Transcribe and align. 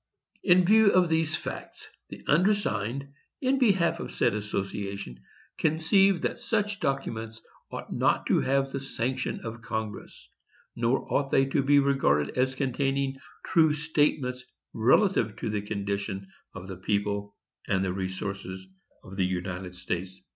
"In 0.43 0.65
view 0.65 0.89
of 0.91 1.09
these 1.09 1.35
facts, 1.35 1.87
the 2.09 2.23
undersigned, 2.27 3.13
in 3.39 3.59
behalf 3.59 3.99
of 3.99 4.11
said 4.11 4.33
Association, 4.33 5.19
conceive 5.59 6.23
that 6.23 6.39
such 6.39 6.79
documents 6.79 7.39
ought 7.69 7.93
not 7.93 8.25
to 8.25 8.39
have 8.39 8.71
the 8.71 8.79
sanction 8.79 9.41
of 9.41 9.61
Congress, 9.61 10.27
nor 10.75 11.01
ought 11.13 11.29
they 11.29 11.45
to 11.45 11.61
be 11.61 11.77
regarded 11.77 12.35
as 12.35 12.55
containing 12.55 13.17
true 13.45 13.75
statements 13.75 14.43
relative 14.73 15.35
to 15.35 15.51
the 15.51 15.61
condition 15.61 16.29
of 16.55 16.67
the 16.67 16.77
people 16.77 17.35
and 17.67 17.85
the 17.85 17.93
resources 17.93 18.65
of 19.03 19.17
the 19.17 19.25
United 19.27 19.75
States. 19.75 20.19